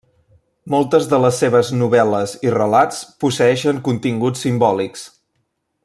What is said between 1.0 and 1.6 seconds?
de les